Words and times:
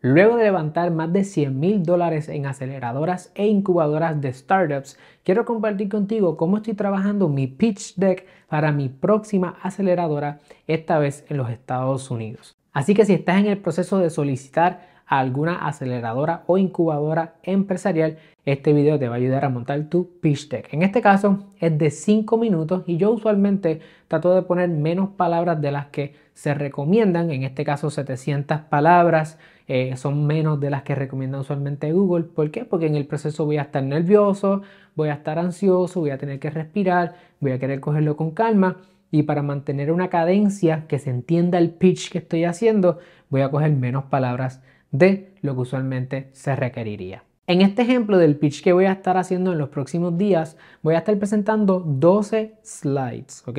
Luego 0.00 0.36
de 0.36 0.44
levantar 0.44 0.92
más 0.92 1.12
de 1.12 1.24
100 1.24 1.58
mil 1.58 1.82
dólares 1.82 2.28
en 2.28 2.46
aceleradoras 2.46 3.32
e 3.34 3.48
incubadoras 3.48 4.20
de 4.20 4.32
startups, 4.32 4.96
quiero 5.24 5.44
compartir 5.44 5.88
contigo 5.88 6.36
cómo 6.36 6.58
estoy 6.58 6.74
trabajando 6.74 7.28
mi 7.28 7.48
pitch 7.48 7.96
deck 7.96 8.24
para 8.48 8.70
mi 8.70 8.88
próxima 8.88 9.56
aceleradora, 9.60 10.38
esta 10.68 11.00
vez 11.00 11.26
en 11.28 11.38
los 11.38 11.50
Estados 11.50 12.12
Unidos. 12.12 12.56
Así 12.72 12.94
que 12.94 13.04
si 13.04 13.14
estás 13.14 13.40
en 13.40 13.46
el 13.46 13.58
proceso 13.58 13.98
de 13.98 14.10
solicitar 14.10 14.86
alguna 15.04 15.66
aceleradora 15.66 16.44
o 16.46 16.58
incubadora 16.58 17.34
empresarial, 17.42 18.18
este 18.44 18.72
video 18.72 19.00
te 19.00 19.08
va 19.08 19.16
a 19.16 19.18
ayudar 19.18 19.44
a 19.44 19.48
montar 19.48 19.88
tu 19.88 20.20
pitch 20.20 20.48
deck. 20.48 20.72
En 20.72 20.82
este 20.82 21.00
caso 21.00 21.48
es 21.58 21.76
de 21.76 21.90
5 21.90 22.36
minutos 22.36 22.84
y 22.86 22.98
yo 22.98 23.10
usualmente 23.10 23.80
trato 24.06 24.32
de 24.32 24.42
poner 24.42 24.68
menos 24.68 25.08
palabras 25.10 25.60
de 25.60 25.72
las 25.72 25.86
que 25.86 26.14
se 26.34 26.54
recomiendan, 26.54 27.32
en 27.32 27.42
este 27.42 27.64
caso 27.64 27.90
700 27.90 28.60
palabras. 28.60 29.38
Eh, 29.68 29.96
son 29.96 30.26
menos 30.26 30.58
de 30.60 30.70
las 30.70 30.82
que 30.82 30.94
recomienda 30.94 31.38
usualmente 31.38 31.92
Google. 31.92 32.24
¿Por 32.24 32.50
qué? 32.50 32.64
Porque 32.64 32.86
en 32.86 32.96
el 32.96 33.06
proceso 33.06 33.44
voy 33.44 33.58
a 33.58 33.62
estar 33.62 33.82
nervioso, 33.82 34.62
voy 34.96 35.10
a 35.10 35.14
estar 35.14 35.38
ansioso, 35.38 36.00
voy 36.00 36.10
a 36.10 36.18
tener 36.18 36.40
que 36.40 36.48
respirar, 36.50 37.16
voy 37.38 37.52
a 37.52 37.58
querer 37.58 37.78
cogerlo 37.78 38.16
con 38.16 38.30
calma 38.30 38.78
y 39.10 39.24
para 39.24 39.42
mantener 39.42 39.92
una 39.92 40.08
cadencia 40.08 40.86
que 40.88 40.98
se 40.98 41.10
entienda 41.10 41.58
el 41.58 41.70
pitch 41.70 42.10
que 42.10 42.18
estoy 42.18 42.44
haciendo, 42.44 42.98
voy 43.30 43.42
a 43.42 43.50
coger 43.50 43.72
menos 43.72 44.04
palabras 44.04 44.62
de 44.90 45.34
lo 45.42 45.54
que 45.54 45.60
usualmente 45.60 46.28
se 46.32 46.56
requeriría. 46.56 47.27
En 47.48 47.62
este 47.62 47.80
ejemplo 47.80 48.18
del 48.18 48.36
pitch 48.36 48.62
que 48.62 48.74
voy 48.74 48.84
a 48.84 48.92
estar 48.92 49.16
haciendo 49.16 49.52
en 49.52 49.58
los 49.58 49.70
próximos 49.70 50.18
días, 50.18 50.58
voy 50.82 50.96
a 50.96 50.98
estar 50.98 51.18
presentando 51.18 51.80
12 51.80 52.56
slides, 52.62 53.42
¿ok? 53.48 53.58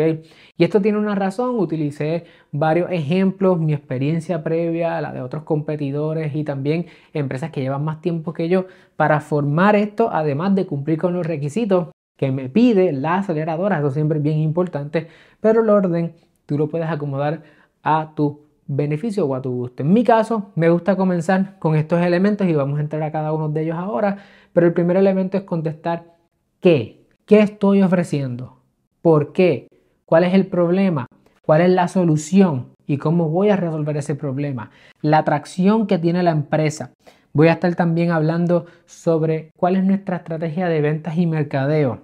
Y 0.58 0.64
esto 0.64 0.80
tiene 0.80 1.00
una 1.00 1.16
razón, 1.16 1.58
utilicé 1.58 2.26
varios 2.52 2.92
ejemplos, 2.92 3.60
mi 3.60 3.74
experiencia 3.74 4.44
previa, 4.44 5.02
la 5.02 5.12
de 5.12 5.24
otros 5.24 5.42
competidores 5.42 6.36
y 6.36 6.44
también 6.44 6.86
empresas 7.14 7.50
que 7.50 7.62
llevan 7.62 7.84
más 7.84 8.00
tiempo 8.00 8.32
que 8.32 8.48
yo 8.48 8.68
para 8.96 9.22
formar 9.22 9.76
esto, 9.76 10.12
además 10.14 10.54
de 10.54 10.68
cumplir 10.68 11.00
con 11.00 11.16
los 11.16 11.26
requisitos 11.26 11.88
que 12.16 12.32
me 12.32 12.48
pide 12.48 12.92
la 12.92 13.16
aceleradora, 13.16 13.80
eso 13.80 13.90
siempre 13.90 14.20
es 14.20 14.24
bien 14.24 14.38
importante, 14.38 15.08
pero 15.42 15.64
el 15.64 15.70
orden 15.72 16.14
tú 16.46 16.60
lo 16.60 16.70
puedes 16.70 16.90
acomodar 16.90 17.42
a 17.82 18.14
tu 18.16 18.49
beneficio 18.70 19.26
o 19.26 19.36
a 19.36 19.42
tu 19.42 19.52
gusto. 19.52 19.84
En 19.84 19.92
mi 19.92 20.04
caso, 20.04 20.52
me 20.56 20.70
gusta 20.70 20.96
comenzar 20.96 21.58
con 21.60 21.76
estos 21.76 22.02
elementos 22.02 22.48
y 22.48 22.54
vamos 22.54 22.78
a 22.78 22.82
entrar 22.82 23.02
a 23.04 23.12
cada 23.12 23.34
uno 23.34 23.50
de 23.50 23.64
ellos 23.64 23.78
ahora, 23.78 24.18
pero 24.54 24.68
el 24.68 24.74
primer 24.74 24.96
elemento 24.96 25.38
es 25.38 25.44
contestar 25.44 26.16
¿qué? 26.62 27.04
¿Qué 27.26 27.40
estoy 27.40 27.82
ofreciendo? 27.82 28.62
¿Por 29.02 29.34
qué? 29.34 29.68
¿Cuál 30.06 30.24
es 30.24 30.34
el 30.34 30.48
problema? 30.48 31.08
¿Cuál 31.42 31.62
es 31.62 31.70
la 31.72 31.88
solución? 31.88 32.70
¿Y 32.86 32.98
cómo 32.98 33.30
voy 33.30 33.50
a 33.50 33.56
resolver 33.56 33.98
ese 33.98 34.16
problema? 34.16 34.70
La 35.02 35.20
atracción 35.20 35.88
que 35.88 35.98
tiene 35.98 36.22
la 36.22 36.32
empresa. 36.32 36.92
Voy 37.34 37.48
a 37.48 37.54
estar 37.54 37.74
también 37.76 38.12
hablando 38.12 38.66
sobre 38.86 39.52
cuál 39.58 39.76
es 39.76 39.84
nuestra 39.84 40.18
estrategia 40.18 40.68
de 40.68 40.82
ventas 40.82 41.18
y 41.18 41.26
mercadeo. 41.26 42.04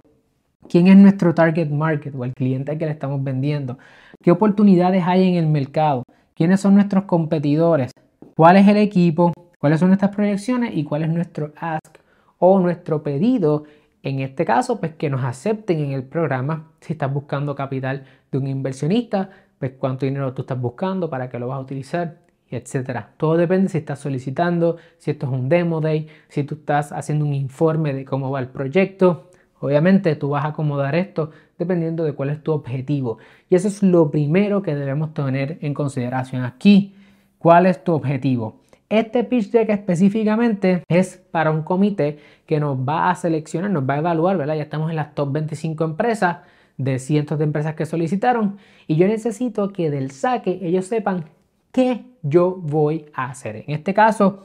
¿Quién 0.68 0.88
es 0.88 0.96
nuestro 0.96 1.32
target 1.32 1.70
market 1.70 2.14
o 2.16 2.24
el 2.24 2.34
cliente 2.34 2.72
al 2.72 2.78
que 2.78 2.86
le 2.86 2.92
estamos 2.92 3.22
vendiendo? 3.22 3.78
¿Qué 4.20 4.32
oportunidades 4.32 5.04
hay 5.06 5.28
en 5.28 5.36
el 5.36 5.46
mercado? 5.46 6.02
Quiénes 6.36 6.60
son 6.60 6.74
nuestros 6.74 7.04
competidores, 7.04 7.92
cuál 8.36 8.58
es 8.58 8.68
el 8.68 8.76
equipo, 8.76 9.32
cuáles 9.58 9.80
son 9.80 9.88
nuestras 9.88 10.14
proyecciones 10.14 10.76
y 10.76 10.84
cuál 10.84 11.02
es 11.02 11.08
nuestro 11.08 11.52
ask 11.56 11.98
o 12.38 12.60
nuestro 12.60 13.02
pedido. 13.02 13.64
En 14.02 14.20
este 14.20 14.44
caso, 14.44 14.78
pues 14.78 14.94
que 14.94 15.08
nos 15.08 15.24
acepten 15.24 15.80
en 15.80 15.92
el 15.92 16.04
programa. 16.04 16.70
Si 16.80 16.92
estás 16.92 17.12
buscando 17.12 17.56
capital 17.56 18.04
de 18.30 18.38
un 18.38 18.46
inversionista, 18.46 19.30
pues 19.58 19.72
cuánto 19.78 20.04
dinero 20.04 20.34
tú 20.34 20.42
estás 20.42 20.60
buscando, 20.60 21.08
para 21.08 21.30
qué 21.30 21.38
lo 21.38 21.48
vas 21.48 21.56
a 21.56 21.60
utilizar, 21.60 22.18
etcétera. 22.50 23.14
Todo 23.16 23.38
depende 23.38 23.70
si 23.70 23.78
estás 23.78 23.98
solicitando, 23.98 24.76
si 24.98 25.12
esto 25.12 25.26
es 25.26 25.32
un 25.32 25.48
demo 25.48 25.80
day, 25.80 26.06
si 26.28 26.44
tú 26.44 26.56
estás 26.56 26.92
haciendo 26.92 27.24
un 27.24 27.32
informe 27.32 27.94
de 27.94 28.04
cómo 28.04 28.30
va 28.30 28.40
el 28.40 28.48
proyecto. 28.48 29.30
Obviamente 29.58 30.14
tú 30.16 30.28
vas 30.28 30.44
a 30.44 30.48
acomodar 30.48 30.94
esto 30.94 31.30
dependiendo 31.58 32.04
de 32.04 32.12
cuál 32.12 32.30
es 32.30 32.42
tu 32.42 32.52
objetivo. 32.52 33.18
Y 33.48 33.54
eso 33.54 33.68
es 33.68 33.82
lo 33.82 34.10
primero 34.10 34.62
que 34.62 34.74
debemos 34.74 35.14
tener 35.14 35.58
en 35.60 35.74
consideración 35.74 36.44
aquí. 36.44 36.94
¿Cuál 37.38 37.66
es 37.66 37.82
tu 37.82 37.92
objetivo? 37.92 38.56
Este 38.88 39.24
pitch 39.24 39.50
deck 39.50 39.68
específicamente 39.70 40.84
es 40.88 41.16
para 41.30 41.50
un 41.50 41.62
comité 41.62 42.18
que 42.46 42.60
nos 42.60 42.78
va 42.78 43.10
a 43.10 43.14
seleccionar, 43.16 43.70
nos 43.70 43.88
va 43.88 43.94
a 43.94 43.98
evaluar, 43.98 44.36
¿verdad? 44.36 44.54
Ya 44.54 44.62
estamos 44.62 44.90
en 44.90 44.96
las 44.96 45.14
top 45.14 45.32
25 45.32 45.84
empresas 45.84 46.38
de 46.76 46.98
cientos 46.98 47.38
de 47.38 47.44
empresas 47.44 47.74
que 47.74 47.86
solicitaron 47.86 48.58
y 48.86 48.96
yo 48.96 49.08
necesito 49.08 49.72
que 49.72 49.90
del 49.90 50.10
saque 50.10 50.60
ellos 50.62 50.86
sepan 50.86 51.24
qué 51.72 52.04
yo 52.22 52.54
voy 52.54 53.06
a 53.14 53.30
hacer. 53.30 53.64
En 53.66 53.74
este 53.74 53.92
caso, 53.92 54.44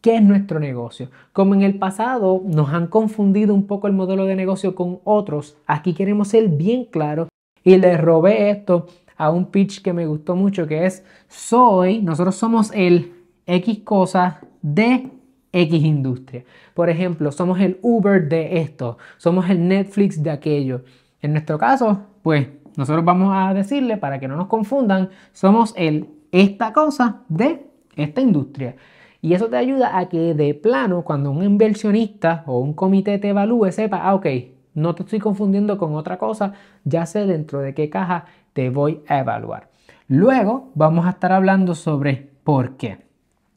¿Qué 0.00 0.16
es 0.16 0.22
nuestro 0.22 0.58
negocio? 0.58 1.10
Como 1.34 1.54
en 1.54 1.60
el 1.60 1.78
pasado 1.78 2.40
nos 2.46 2.70
han 2.70 2.86
confundido 2.86 3.54
un 3.54 3.66
poco 3.66 3.86
el 3.86 3.92
modelo 3.92 4.24
de 4.24 4.34
negocio 4.34 4.74
con 4.74 5.00
otros, 5.04 5.58
aquí 5.66 5.92
queremos 5.92 6.28
ser 6.28 6.48
bien 6.48 6.86
claros 6.86 7.28
y 7.62 7.76
le 7.76 7.98
robé 7.98 8.50
esto 8.50 8.86
a 9.18 9.30
un 9.30 9.50
pitch 9.50 9.82
que 9.82 9.92
me 9.92 10.06
gustó 10.06 10.36
mucho 10.36 10.66
que 10.66 10.86
es 10.86 11.04
soy, 11.28 12.00
nosotros 12.00 12.34
somos 12.36 12.72
el 12.74 13.12
X 13.44 13.80
cosa 13.84 14.40
de 14.62 15.10
X 15.52 15.84
industria. 15.84 16.44
Por 16.72 16.88
ejemplo, 16.88 17.30
somos 17.30 17.60
el 17.60 17.78
Uber 17.82 18.26
de 18.26 18.60
esto, 18.60 18.96
somos 19.18 19.50
el 19.50 19.68
Netflix 19.68 20.22
de 20.22 20.30
aquello. 20.30 20.82
En 21.20 21.32
nuestro 21.32 21.58
caso, 21.58 22.06
pues 22.22 22.48
nosotros 22.74 23.04
vamos 23.04 23.32
a 23.34 23.52
decirle 23.52 23.98
para 23.98 24.18
que 24.18 24.28
no 24.28 24.36
nos 24.36 24.46
confundan, 24.46 25.10
somos 25.34 25.74
el 25.76 26.08
esta 26.32 26.72
cosa 26.72 27.22
de 27.28 27.66
esta 27.96 28.22
industria. 28.22 28.76
Y 29.22 29.34
eso 29.34 29.48
te 29.48 29.56
ayuda 29.56 29.98
a 29.98 30.08
que 30.08 30.34
de 30.34 30.54
plano, 30.54 31.02
cuando 31.02 31.30
un 31.30 31.44
inversionista 31.44 32.42
o 32.46 32.58
un 32.58 32.72
comité 32.72 33.18
te 33.18 33.28
evalúe, 33.28 33.70
sepa, 33.70 33.98
ah, 34.02 34.14
ok, 34.14 34.26
no 34.74 34.94
te 34.94 35.02
estoy 35.02 35.18
confundiendo 35.18 35.76
con 35.76 35.94
otra 35.94 36.16
cosa, 36.16 36.54
ya 36.84 37.04
sé 37.06 37.26
dentro 37.26 37.60
de 37.60 37.74
qué 37.74 37.90
caja 37.90 38.26
te 38.52 38.70
voy 38.70 39.02
a 39.08 39.18
evaluar. 39.18 39.68
Luego 40.08 40.70
vamos 40.74 41.06
a 41.06 41.10
estar 41.10 41.32
hablando 41.32 41.74
sobre 41.74 42.30
por 42.44 42.76
qué. 42.76 42.98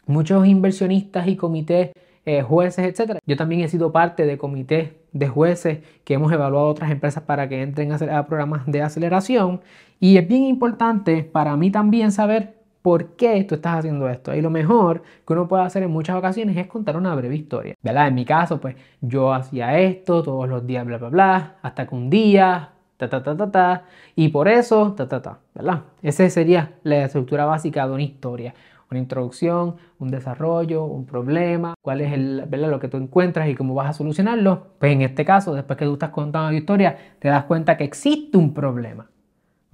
Muchos 0.06 0.46
inversionistas 0.46 1.28
y 1.28 1.38
comités, 1.38 1.92
eh, 2.26 2.42
jueces, 2.42 2.86
etcétera. 2.86 3.20
Yo 3.26 3.38
también 3.38 3.62
he 3.62 3.68
sido 3.70 3.92
parte 3.92 4.26
de 4.26 4.38
comités 4.38 4.92
de 5.14 5.28
jueces 5.28 5.80
que 6.04 6.16
hemos 6.16 6.32
evaluado 6.32 6.68
otras 6.68 6.92
empresas 6.92 7.24
para 7.24 7.48
que 7.48 7.62
entren 7.62 7.92
a 7.92 8.26
programas 8.26 8.66
de 8.66 8.82
aceleración. 8.82 9.62
Y 10.00 10.18
es 10.18 10.28
bien 10.28 10.44
importante 10.44 11.24
para 11.24 11.56
mí 11.56 11.72
también 11.72 12.12
saber 12.12 12.63
por 12.84 13.16
qué 13.16 13.44
tú 13.46 13.56
estás 13.56 13.80
haciendo 13.80 14.08
esto. 14.10 14.36
Y 14.36 14.42
lo 14.42 14.52
mejor 14.52 15.02
que 15.26 15.34
uno 15.34 15.48
puede 15.48 15.64
hacer 15.64 15.84
en 15.84 15.92
muchas 15.92 16.18
ocasiones 16.18 16.56
es 16.58 16.68
contar 16.68 16.98
una 16.98 17.16
breve 17.16 17.36
historia. 17.36 17.76
¿Verdad? 17.82 18.10
En 18.10 18.16
mi 18.16 18.26
caso, 18.26 18.60
pues 18.62 18.76
yo 19.02 19.34
hacía 19.34 19.80
esto 19.80 20.22
todos 20.22 20.48
los 20.48 20.68
días, 20.68 20.86
bla, 20.86 20.98
bla, 20.98 21.10
bla, 21.10 21.56
hasta 21.64 21.88
que 21.88 21.96
un 21.96 22.10
día, 22.10 22.72
ta, 22.98 23.10
ta, 23.10 23.24
ta, 23.24 23.36
ta, 23.38 23.52
ta, 23.52 23.84
y 24.16 24.30
por 24.30 24.48
eso, 24.50 24.94
ta, 24.94 25.08
ta, 25.08 25.22
ta, 25.22 25.40
¿verdad? 25.56 25.84
Esa 26.02 26.30
sería 26.30 26.74
la 26.84 27.06
estructura 27.06 27.46
básica 27.46 27.88
de 27.88 27.94
una 27.94 28.04
historia. 28.04 28.54
Una 28.92 29.00
introducción, 29.00 29.78
un 29.98 30.12
desarrollo, 30.12 30.84
un 30.86 31.06
problema, 31.08 31.74
cuál 31.82 32.02
es 32.02 32.14
el, 32.14 32.44
¿verdad? 32.48 32.70
lo 32.70 32.80
que 32.80 32.90
tú 32.90 32.98
encuentras 32.98 33.50
y 33.50 33.56
cómo 33.56 33.74
vas 33.74 33.90
a 33.90 33.94
solucionarlo. 33.94 34.68
Pues 34.78 34.92
en 34.92 35.02
este 35.02 35.26
caso, 35.26 35.56
después 35.56 35.80
que 35.80 35.86
tú 35.86 35.94
estás 35.94 36.12
contando 36.12 36.52
la 36.52 36.58
historia, 36.58 36.98
te 37.20 37.30
das 37.30 37.46
cuenta 37.46 37.76
que 37.78 37.86
existe 37.86 38.38
un 38.38 38.54
problema 38.54 39.08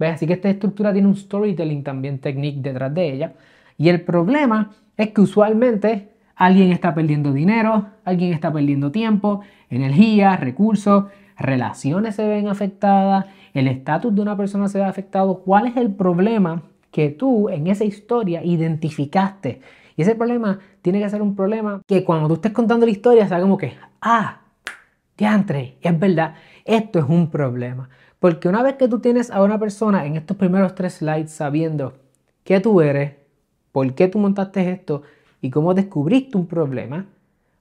Así 0.08 0.26
que 0.26 0.34
esta 0.34 0.48
estructura 0.48 0.92
tiene 0.92 1.08
un 1.08 1.16
storytelling 1.16 1.82
también 1.82 2.18
técnico 2.18 2.60
detrás 2.62 2.94
de 2.94 3.12
ella. 3.12 3.32
Y 3.76 3.88
el 3.88 4.00
problema 4.02 4.70
es 4.96 5.10
que 5.10 5.20
usualmente 5.20 6.08
alguien 6.34 6.72
está 6.72 6.94
perdiendo 6.94 7.32
dinero, 7.32 7.86
alguien 8.04 8.32
está 8.32 8.52
perdiendo 8.52 8.90
tiempo, 8.90 9.40
energía, 9.68 10.36
recursos, 10.36 11.04
relaciones 11.40 12.16
se 12.16 12.28
ven 12.28 12.48
afectadas, 12.48 13.26
el 13.54 13.66
estatus 13.66 14.14
de 14.14 14.22
una 14.22 14.36
persona 14.36 14.68
se 14.68 14.78
ve 14.78 14.84
afectado. 14.84 15.38
¿Cuál 15.38 15.66
es 15.66 15.76
el 15.76 15.90
problema 15.90 16.62
que 16.90 17.08
tú 17.08 17.48
en 17.48 17.66
esa 17.66 17.84
historia 17.84 18.44
identificaste? 18.44 19.60
Y 19.96 20.02
ese 20.02 20.14
problema 20.14 20.60
tiene 20.82 21.00
que 21.00 21.10
ser 21.10 21.22
un 21.22 21.34
problema 21.34 21.82
que 21.86 22.04
cuando 22.04 22.28
tú 22.28 22.34
estés 22.34 22.52
contando 22.52 22.86
la 22.86 22.92
historia 22.92 23.26
sea 23.26 23.40
como 23.40 23.56
que, 23.56 23.74
ah, 24.00 24.40
diantre, 25.16 25.76
es 25.80 25.98
verdad, 25.98 26.34
esto 26.64 26.98
es 26.98 27.04
un 27.08 27.30
problema. 27.30 27.88
Porque 28.20 28.48
una 28.48 28.62
vez 28.62 28.74
que 28.74 28.86
tú 28.86 29.00
tienes 29.00 29.30
a 29.30 29.42
una 29.42 29.58
persona 29.58 30.04
en 30.04 30.16
estos 30.16 30.36
primeros 30.36 30.74
tres 30.74 30.94
slides 30.94 31.32
sabiendo 31.32 31.94
qué 32.44 32.60
tú 32.60 32.82
eres, 32.82 33.14
por 33.72 33.94
qué 33.94 34.08
tú 34.08 34.18
montaste 34.18 34.70
esto 34.70 35.02
y 35.40 35.48
cómo 35.48 35.72
descubriste 35.72 36.36
un 36.36 36.46
problema, 36.46 37.06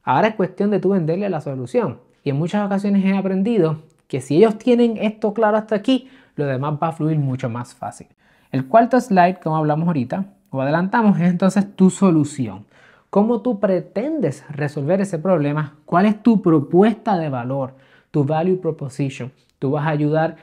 ahora 0.04 0.28
es 0.28 0.36
cuestión 0.36 0.70
de 0.70 0.80
tú 0.80 0.90
venderle 0.90 1.30
la 1.30 1.40
solución. 1.40 2.00
Y 2.26 2.32
en 2.32 2.38
muchas 2.38 2.66
ocasiones 2.66 3.06
he 3.06 3.16
aprendido 3.16 3.84
que 4.10 4.20
si 4.20 4.36
ellos 4.36 4.58
tienen 4.58 4.98
esto 4.98 5.34
claro 5.34 5.56
hasta 5.56 5.76
aquí, 5.76 6.10
lo 6.36 6.46
demás 6.46 6.78
va 6.82 6.90
a 6.90 6.92
fluir 6.92 7.18
mucho 7.18 7.50
más 7.50 7.74
fácil. 7.74 8.08
El 8.52 8.68
cuarto 8.68 9.00
slide, 9.00 9.40
como 9.42 9.56
hablamos 9.56 9.88
ahorita, 9.88 10.26
o 10.50 10.62
adelantamos, 10.62 11.18
es 11.20 11.30
entonces 11.30 11.74
tu 11.76 11.90
solución. 11.90 12.66
¿Cómo 13.10 13.42
tú 13.42 13.62
pretendes 13.62 14.44
resolver 14.50 15.00
ese 15.00 15.20
problema? 15.20 15.78
¿Cuál 15.86 16.06
es 16.06 16.22
tu 16.22 16.42
propuesta 16.42 17.18
de 17.18 17.30
valor? 17.30 17.76
Tu 18.12 18.26
value 18.26 18.60
proposition. 18.60 19.32
Tú 19.60 19.72
vas 19.72 19.86
a 19.86 19.90
ayudar 19.90 20.38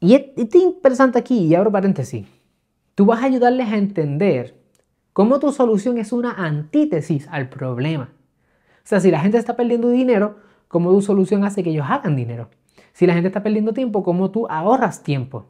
y 0.00 0.14
es, 0.14 0.54
interesante 0.54 1.18
aquí, 1.18 1.38
y 1.38 1.54
abro 1.54 1.72
paréntesis, 1.72 2.26
tú 2.94 3.06
vas 3.06 3.22
a 3.22 3.26
ayudarles 3.26 3.68
a 3.68 3.76
entender 3.76 4.54
cómo 5.12 5.40
tu 5.40 5.52
solución 5.52 5.98
es 5.98 6.12
una 6.12 6.32
antítesis 6.32 7.26
al 7.30 7.48
problema. 7.48 8.10
O 8.78 8.88
sea, 8.88 9.00
si 9.00 9.10
la 9.10 9.20
gente 9.20 9.38
está 9.38 9.56
perdiendo 9.56 9.90
dinero, 9.90 10.36
cómo 10.68 10.90
tu 10.90 11.02
solución 11.02 11.44
hace 11.44 11.62
que 11.62 11.70
ellos 11.70 11.86
hagan 11.88 12.14
dinero. 12.14 12.48
Si 12.92 13.06
la 13.06 13.14
gente 13.14 13.28
está 13.28 13.42
perdiendo 13.42 13.72
tiempo, 13.72 14.02
cómo 14.02 14.30
tú 14.30 14.46
ahorras 14.48 15.02
tiempo. 15.02 15.46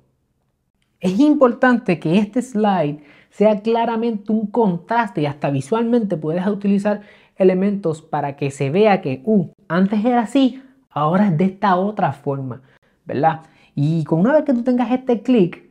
Es 1.01 1.21
importante 1.21 2.01
que 2.01 2.19
este 2.19 2.43
slide 2.43 3.01
sea 3.31 3.61
claramente 3.61 4.33
un 4.33 4.47
contraste 4.47 5.21
y 5.21 5.27
hasta 5.27 5.51
visualmente 5.51 6.17
puedes 6.17 6.47
utilizar 6.47 7.03
elementos 7.37 8.03
para 8.03 8.35
que 8.37 8.51
se 8.51 8.71
vea 8.71 9.01
que, 9.01 9.23
uh, 9.25 9.51
antes 9.69 10.05
era 10.05 10.23
así, 10.23 10.63
ahora 10.91 11.29
es 11.29 11.39
de 11.39 11.45
esta 11.45 11.77
otra 11.77 12.13
forma, 12.13 12.63
¿verdad? 13.09 13.41
Y 13.75 14.05
con 14.05 14.21
una 14.21 14.33
vez 14.33 14.45
que 14.45 14.55
tú 14.55 14.63
tengas 14.63 14.93
este 14.93 15.23
clic, 15.23 15.69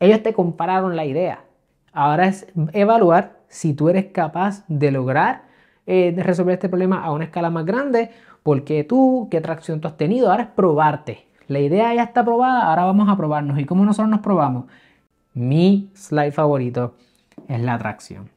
ellos 0.00 0.22
te 0.22 0.32
compararon 0.32 0.96
la 0.96 1.04
idea. 1.04 1.44
Ahora 1.92 2.26
es 2.26 2.46
evaluar 2.72 3.38
si 3.48 3.74
tú 3.74 3.88
eres 3.88 4.06
capaz 4.06 4.64
de 4.66 4.90
lograr 4.90 5.42
eh, 5.86 6.14
resolver 6.16 6.54
este 6.54 6.68
problema 6.68 7.04
a 7.04 7.12
una 7.12 7.24
escala 7.24 7.50
más 7.50 7.64
grande, 7.64 8.10
porque 8.42 8.84
tú, 8.84 9.28
qué 9.30 9.40
tracción 9.40 9.80
tú 9.80 9.88
has 9.88 9.96
tenido, 9.96 10.30
ahora 10.30 10.44
es 10.44 10.48
probarte. 10.48 11.26
La 11.46 11.60
idea 11.60 11.94
ya 11.94 12.02
está 12.02 12.24
probada, 12.24 12.68
ahora 12.68 12.84
vamos 12.84 13.08
a 13.08 13.16
probarnos. 13.16 13.58
¿Y 13.58 13.64
cómo 13.64 13.84
nosotros 13.84 14.08
nos 14.08 14.20
probamos? 14.20 14.66
Mi 15.34 15.90
slide 15.94 16.32
favorito 16.32 16.94
es 17.48 17.60
la 17.60 17.74
atracción. 17.74 18.30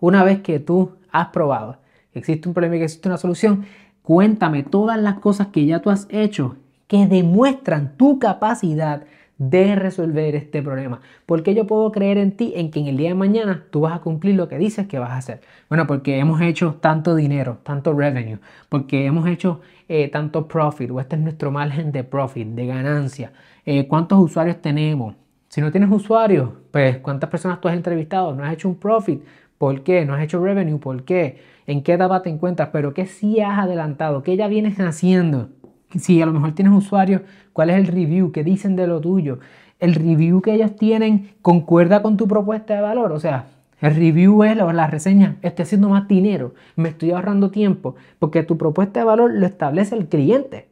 Una 0.00 0.24
vez 0.24 0.40
que 0.40 0.60
tú 0.60 0.96
has 1.10 1.28
probado 1.28 1.78
que 2.12 2.18
existe 2.18 2.48
un 2.48 2.54
problema 2.54 2.76
y 2.76 2.78
que 2.78 2.84
existe 2.84 3.08
una 3.08 3.18
solución, 3.18 3.66
cuéntame 4.02 4.62
todas 4.62 4.98
las 4.98 5.18
cosas 5.18 5.48
que 5.48 5.66
ya 5.66 5.80
tú 5.80 5.90
has 5.90 6.06
hecho 6.10 6.56
que 6.88 7.06
demuestran 7.06 7.96
tu 7.96 8.18
capacidad 8.18 9.04
de 9.38 9.76
resolver 9.76 10.34
este 10.34 10.62
problema. 10.62 11.00
Porque 11.24 11.54
yo 11.54 11.66
puedo 11.66 11.92
creer 11.92 12.18
en 12.18 12.32
ti 12.32 12.52
en 12.56 12.70
que 12.70 12.80
en 12.80 12.88
el 12.88 12.96
día 12.96 13.10
de 13.10 13.14
mañana 13.14 13.64
tú 13.70 13.80
vas 13.80 13.94
a 13.94 14.00
cumplir 14.00 14.34
lo 14.34 14.48
que 14.48 14.58
dices 14.58 14.88
que 14.88 14.98
vas 14.98 15.10
a 15.10 15.18
hacer. 15.18 15.40
Bueno, 15.68 15.86
porque 15.86 16.18
hemos 16.18 16.40
hecho 16.40 16.76
tanto 16.80 17.14
dinero, 17.14 17.58
tanto 17.62 17.94
revenue, 17.94 18.40
porque 18.68 19.06
hemos 19.06 19.28
hecho 19.28 19.60
eh, 19.88 20.08
tanto 20.08 20.48
profit, 20.48 20.90
o 20.90 21.00
este 21.00 21.16
es 21.16 21.22
nuestro 21.22 21.50
margen 21.52 21.92
de 21.92 22.04
profit, 22.04 22.48
de 22.48 22.66
ganancia. 22.66 23.32
Eh, 23.64 23.86
¿Cuántos 23.86 24.18
usuarios 24.18 24.60
tenemos? 24.60 25.14
Si 25.48 25.60
no 25.60 25.70
tienes 25.70 25.90
usuarios, 25.90 26.50
pues 26.70 26.98
¿cuántas 26.98 27.30
personas 27.30 27.60
tú 27.60 27.68
has 27.68 27.74
entrevistado? 27.74 28.34
¿No 28.34 28.44
has 28.44 28.52
hecho 28.52 28.68
un 28.68 28.76
profit? 28.76 29.22
¿Por 29.56 29.82
qué? 29.82 30.04
¿No 30.04 30.14
has 30.14 30.22
hecho 30.22 30.42
revenue? 30.42 30.78
¿Por 30.78 31.04
qué? 31.04 31.38
¿En 31.66 31.82
qué 31.82 31.94
etapa 31.94 32.22
te 32.22 32.30
encuentras? 32.30 32.70
Pero 32.72 32.92
¿qué 32.92 33.06
sí 33.06 33.40
has 33.40 33.58
adelantado? 33.58 34.22
¿Qué 34.22 34.36
ya 34.36 34.48
vienes 34.48 34.78
haciendo? 34.78 35.48
Si 35.96 36.20
a 36.20 36.26
lo 36.26 36.32
mejor 36.32 36.52
tienes 36.52 36.74
usuarios, 36.74 37.22
¿cuál 37.52 37.70
es 37.70 37.76
el 37.76 37.86
review? 37.86 38.32
¿Qué 38.32 38.44
dicen 38.44 38.76
de 38.76 38.86
lo 38.86 39.00
tuyo? 39.00 39.38
¿El 39.78 39.94
review 39.94 40.42
que 40.42 40.54
ellos 40.54 40.76
tienen 40.76 41.30
concuerda 41.40 42.02
con 42.02 42.16
tu 42.16 42.28
propuesta 42.28 42.74
de 42.74 42.82
valor? 42.82 43.12
O 43.12 43.20
sea, 43.20 43.46
el 43.80 43.94
review 43.94 44.42
es 44.42 44.56
la 44.56 44.86
reseña, 44.88 45.36
estoy 45.40 45.62
haciendo 45.62 45.88
más 45.88 46.08
dinero, 46.08 46.54
me 46.74 46.88
estoy 46.88 47.12
ahorrando 47.12 47.50
tiempo, 47.50 47.94
porque 48.18 48.42
tu 48.42 48.58
propuesta 48.58 49.00
de 49.00 49.06
valor 49.06 49.32
lo 49.32 49.46
establece 49.46 49.94
el 49.94 50.08
cliente. 50.08 50.68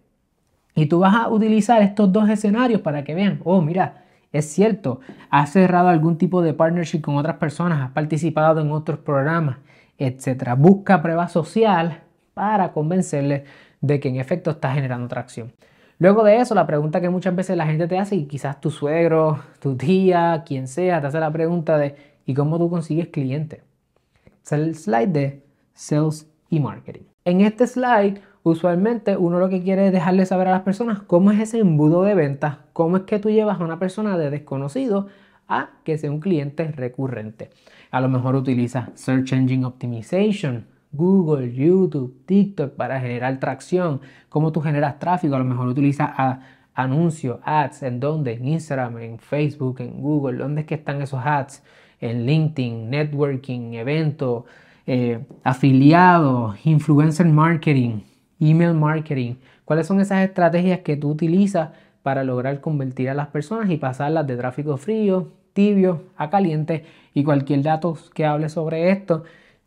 Y 0.74 0.86
tú 0.86 0.98
vas 0.98 1.14
a 1.14 1.28
utilizar 1.28 1.82
estos 1.82 2.12
dos 2.12 2.28
escenarios 2.28 2.80
para 2.80 3.04
que 3.04 3.14
vean, 3.14 3.40
oh, 3.44 3.62
mira, 3.62 4.04
es 4.32 4.46
cierto, 4.46 5.00
has 5.30 5.50
cerrado 5.50 5.88
algún 5.88 6.18
tipo 6.18 6.42
de 6.42 6.52
partnership 6.52 7.00
con 7.00 7.16
otras 7.16 7.36
personas, 7.36 7.80
has 7.80 7.92
participado 7.92 8.60
en 8.60 8.72
otros 8.72 8.98
programas, 8.98 9.58
etc. 9.98 10.54
Busca 10.58 11.00
prueba 11.00 11.28
social 11.28 12.00
para 12.34 12.72
convencerle 12.72 13.44
de 13.80 14.00
que 14.00 14.08
en 14.08 14.16
efecto 14.16 14.50
está 14.50 14.72
generando 14.72 15.08
tracción. 15.08 15.52
Luego 15.98 16.24
de 16.24 16.36
eso, 16.36 16.54
la 16.54 16.66
pregunta 16.66 17.00
que 17.00 17.08
muchas 17.08 17.34
veces 17.34 17.56
la 17.56 17.66
gente 17.66 17.88
te 17.88 17.98
hace, 17.98 18.16
y 18.16 18.26
quizás 18.26 18.60
tu 18.60 18.70
suegro, 18.70 19.40
tu 19.60 19.76
tía, 19.76 20.42
quien 20.44 20.68
sea, 20.68 21.00
te 21.00 21.06
hace 21.06 21.20
la 21.20 21.32
pregunta 21.32 21.78
de 21.78 21.94
¿y 22.26 22.34
cómo 22.34 22.58
tú 22.58 22.68
consigues 22.68 23.08
clientes? 23.08 23.62
Es 24.44 24.52
el 24.52 24.74
slide 24.74 25.08
de 25.08 25.42
Sales 25.72 26.30
y 26.50 26.60
Marketing. 26.60 27.04
En 27.24 27.40
este 27.40 27.66
slide, 27.66 28.20
usualmente 28.42 29.16
uno 29.16 29.38
lo 29.38 29.48
que 29.48 29.62
quiere 29.62 29.86
es 29.86 29.92
dejarle 29.92 30.26
saber 30.26 30.48
a 30.48 30.52
las 30.52 30.62
personas 30.62 31.00
cómo 31.00 31.32
es 31.32 31.40
ese 31.40 31.58
embudo 31.58 32.02
de 32.02 32.14
ventas, 32.14 32.58
cómo 32.72 32.98
es 32.98 33.02
que 33.04 33.18
tú 33.18 33.30
llevas 33.30 33.60
a 33.60 33.64
una 33.64 33.78
persona 33.78 34.18
de 34.18 34.30
desconocido 34.30 35.08
a 35.48 35.70
que 35.82 35.96
sea 35.96 36.10
un 36.10 36.20
cliente 36.20 36.70
recurrente. 36.72 37.50
A 37.90 38.00
lo 38.00 38.08
mejor 38.08 38.36
utilizas 38.36 38.90
Search 38.94 39.32
Engine 39.32 39.64
Optimization, 39.64 40.66
Google, 40.96 41.52
YouTube, 41.52 42.24
TikTok 42.26 42.74
para 42.74 43.00
generar 43.00 43.38
tracción. 43.38 44.00
¿Cómo 44.28 44.52
tú 44.52 44.60
generas 44.60 44.98
tráfico? 44.98 45.34
A 45.36 45.38
lo 45.38 45.44
mejor 45.44 45.68
utilizas 45.68 46.10
anuncios, 46.74 47.38
ads, 47.44 47.82
¿en 47.82 48.00
dónde? 48.00 48.34
En 48.34 48.46
Instagram, 48.48 48.98
en 48.98 49.18
Facebook, 49.18 49.80
en 49.80 50.00
Google. 50.00 50.38
¿Dónde 50.38 50.62
es 50.62 50.66
que 50.66 50.74
están 50.74 51.00
esos 51.02 51.20
ads? 51.24 51.62
En 52.00 52.26
LinkedIn, 52.26 52.90
networking, 52.90 53.72
eventos, 53.74 54.44
eh, 54.86 55.24
afiliados, 55.42 56.64
influencer 56.64 57.26
marketing, 57.26 58.02
email 58.38 58.74
marketing. 58.74 59.36
¿Cuáles 59.64 59.86
son 59.86 60.00
esas 60.00 60.22
estrategias 60.22 60.80
que 60.80 60.96
tú 60.96 61.10
utilizas 61.10 61.70
para 62.02 62.22
lograr 62.22 62.60
convertir 62.60 63.08
a 63.10 63.14
las 63.14 63.28
personas 63.28 63.70
y 63.70 63.78
pasarlas 63.78 64.26
de 64.26 64.36
tráfico 64.36 64.76
frío, 64.76 65.32
tibio 65.54 66.04
a 66.16 66.30
caliente? 66.30 66.84
Y 67.14 67.24
cualquier 67.24 67.62
dato 67.62 67.96
que 68.14 68.26
hable 68.26 68.48
sobre 68.48 68.90
esto 68.90 69.24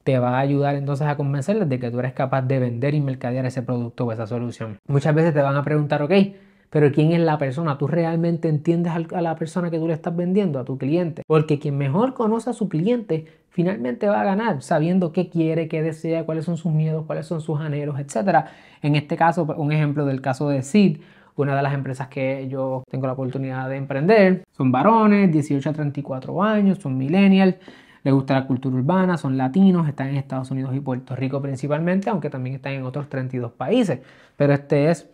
te 0.10 0.18
va 0.18 0.38
a 0.38 0.40
ayudar 0.40 0.74
entonces 0.74 1.06
a 1.06 1.16
convencerles 1.16 1.70
de 1.70 1.80
que 1.80 1.92
tú 1.92 2.00
eres 2.00 2.14
capaz 2.14 2.42
de 2.42 2.58
vender 2.58 2.96
y 2.96 3.00
mercadear 3.00 3.46
ese 3.46 3.62
producto 3.62 4.06
o 4.06 4.12
esa 4.12 4.26
solución. 4.26 4.80
Muchas 4.88 5.14
veces 5.14 5.36
te 5.36 5.42
van 5.44 5.56
a 5.56 5.64
preguntar, 5.64 6.02
ok, 6.02 6.12
pero 6.72 6.92
¿quién 6.92 7.12
es 7.12 7.20
la 7.20 7.38
persona? 7.38 7.78
¿Tú 7.78 7.86
realmente 7.86 8.50
entiendes 8.50 8.92
a 8.92 9.22
la 9.22 9.36
persona 9.36 9.70
que 9.70 9.78
tú 9.78 9.88
le 9.88 9.94
estás 9.94 10.16
vendiendo, 10.16 10.58
a 10.58 10.66
tu 10.66 10.80
cliente? 10.80 11.22
Porque 11.28 11.60
quien 11.60 11.78
mejor 11.78 12.16
conoce 12.16 12.50
a 12.50 12.54
su 12.54 12.70
cliente 12.70 13.26
finalmente 13.50 14.08
va 14.08 14.22
a 14.22 14.24
ganar 14.24 14.64
sabiendo 14.64 15.12
qué 15.12 15.30
quiere, 15.30 15.68
qué 15.68 15.84
desea, 15.84 16.26
cuáles 16.26 16.46
son 16.46 16.58
sus 16.58 16.72
miedos, 16.72 17.06
cuáles 17.06 17.28
son 17.28 17.40
sus 17.40 17.60
anhelos, 17.60 18.00
etc. 18.00 18.46
En 18.82 18.96
este 18.96 19.16
caso, 19.16 19.44
un 19.44 19.72
ejemplo 19.72 20.08
del 20.08 20.22
caso 20.22 20.50
de 20.50 20.64
Sid, 20.64 21.02
una 21.36 21.56
de 21.56 21.62
las 21.62 21.76
empresas 21.76 22.08
que 22.08 22.48
yo 22.50 22.84
tengo 22.90 23.06
la 23.06 23.14
oportunidad 23.14 23.70
de 23.70 23.76
emprender. 23.76 24.44
Son 24.58 24.72
varones, 24.72 25.32
18 25.32 25.70
a 25.70 25.74
34 25.74 26.42
años, 26.42 26.80
son 26.80 26.98
millennials 26.98 27.58
les 28.10 28.16
gusta 28.16 28.34
la 28.34 28.48
cultura 28.48 28.76
urbana, 28.76 29.18
son 29.18 29.38
latinos, 29.38 29.88
están 29.88 30.10
en 30.10 30.16
Estados 30.16 30.50
Unidos 30.50 30.76
y 30.76 30.80
Puerto 30.80 31.16
Rico 31.16 31.42
principalmente, 31.44 32.10
aunque 32.10 32.32
también 32.32 32.56
están 32.56 32.74
en 32.74 32.84
otros 32.84 33.08
32 33.08 33.52
países. 33.52 34.00
Pero 34.36 34.54
este 34.54 34.90
es 34.90 35.08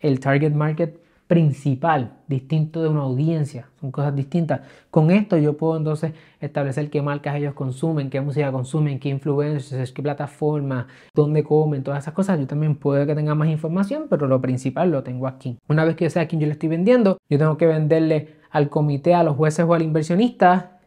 el 0.00 0.18
target 0.18 0.54
market 0.54 0.98
principal, 1.26 2.14
distinto 2.26 2.82
de 2.82 2.88
una 2.88 3.02
audiencia, 3.02 3.68
son 3.78 3.90
cosas 3.90 4.16
distintas. 4.16 4.62
Con 4.90 5.10
esto 5.10 5.36
yo 5.36 5.58
puedo 5.58 5.76
entonces 5.76 6.14
establecer 6.40 6.88
qué 6.88 7.02
marcas 7.02 7.36
ellos 7.36 7.52
consumen, 7.52 8.08
qué 8.08 8.22
música 8.22 8.50
consumen, 8.50 8.98
qué 8.98 9.10
influencers, 9.10 9.92
qué 9.92 10.02
plataforma, 10.02 10.86
dónde 11.14 11.44
comen, 11.44 11.82
todas 11.82 12.02
esas 12.04 12.14
cosas. 12.14 12.40
Yo 12.40 12.46
también 12.46 12.76
puedo 12.76 13.04
que 13.04 13.14
tenga 13.14 13.34
más 13.34 13.48
información, 13.48 14.06
pero 14.08 14.26
lo 14.26 14.40
principal 14.40 14.90
lo 14.90 15.02
tengo 15.02 15.26
aquí. 15.26 15.58
Una 15.68 15.84
vez 15.84 15.96
que 15.96 16.06
yo 16.06 16.10
sé 16.10 16.20
a 16.20 16.28
quién 16.28 16.40
yo 16.40 16.46
le 16.46 16.54
estoy 16.54 16.70
vendiendo, 16.70 17.18
yo 17.28 17.36
tengo 17.36 17.58
que 17.58 17.66
venderle 17.66 18.38
al 18.50 18.70
comité, 18.70 19.14
a 19.14 19.22
los 19.22 19.36
jueces 19.36 19.66
o 19.68 19.74
al 19.74 19.82
inversionista 19.82 20.77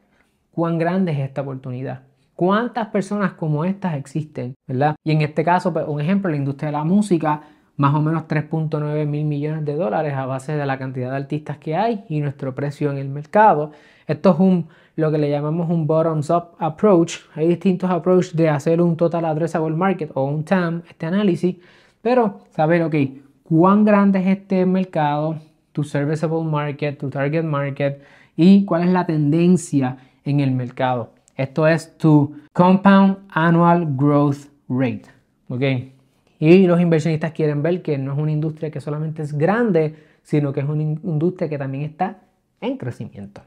cuán 0.52 0.78
grande 0.78 1.12
es 1.12 1.20
esta 1.20 1.42
oportunidad. 1.42 2.04
¿Cuántas 2.36 2.88
personas 2.88 3.34
como 3.34 3.66
estas 3.66 3.96
existen? 3.96 4.56
¿verdad? 4.68 4.96
Y 5.04 5.12
en 5.12 5.22
este 5.22 5.44
caso, 5.44 5.74
pues, 5.74 5.86
un 5.88 6.02
ejemplo, 6.02 6.30
la 6.32 6.38
industria 6.38 6.68
de 6.68 6.78
la 6.78 6.84
música, 6.84 7.42
más 7.78 7.94
o 7.96 8.02
menos 8.02 8.28
3.9 8.28 9.06
mil 9.06 9.26
millones 9.26 9.66
de 9.66 9.76
dólares 9.76 10.14
a 10.14 10.26
base 10.26 10.54
de 10.54 10.66
la 10.66 10.78
cantidad 10.78 11.12
de 11.12 11.18
artistas 11.18 11.58
que 11.58 11.76
hay 11.76 12.04
y 12.10 12.20
nuestro 12.20 12.54
precio 12.54 12.92
en 12.92 12.98
el 12.98 13.10
mercado. 13.10 13.72
Esto 14.08 14.32
es 14.32 14.40
un, 14.40 14.68
lo 14.96 15.12
que 15.12 15.18
le 15.18 15.30
llamamos 15.30 15.70
un 15.70 15.88
bottoms-up 15.88 16.56
approach. 16.60 17.18
Hay 17.36 17.48
distintos 17.48 17.90
approaches 17.90 18.36
de 18.36 18.50
hacer 18.50 18.82
un 18.82 18.98
total 18.98 19.26
addressable 19.26 19.76
market 19.76 20.12
o 20.14 20.26
un 20.26 20.44
TAM, 20.44 20.84
este 20.90 21.06
análisis, 21.06 21.58
pero 22.02 22.42
saber, 22.52 22.84
ok, 22.84 22.96
cuán 23.44 23.86
grande 23.86 24.20
es 24.20 24.28
este 24.38 24.66
mercado, 24.66 25.36
tu 25.72 25.84
serviceable 25.84 26.44
market, 26.44 26.98
tu 26.98 27.10
target 27.10 27.44
market 27.44 28.02
y 28.36 28.66
cuál 28.66 28.84
es 28.84 28.90
la 28.90 29.06
tendencia 29.06 29.98
en 30.26 30.40
el 30.40 30.52
mercado. 30.52 31.12
Esto 31.36 31.68
es 31.68 31.98
tu 31.98 32.36
Compound 32.54 33.18
Annual 33.30 33.88
Growth 33.96 34.48
Rate. 34.70 35.22
¿ok? 35.50 35.62
Y 36.40 36.66
los 36.66 36.82
inversionistas 36.82 37.32
quieren 37.34 37.62
ver 37.62 37.82
que 37.82 37.98
no 37.98 38.14
es 38.14 38.20
una 38.20 38.32
industria 38.32 38.72
que 38.72 38.82
solamente 38.82 39.22
es 39.22 39.38
grande, 39.38 39.96
sino 40.24 40.52
que 40.54 40.62
es 40.62 40.66
una 40.68 40.82
industria 40.82 41.50
que 41.50 41.58
también 41.58 41.84
está 41.84 42.18
en 42.60 42.78
crecimiento. 42.78 43.42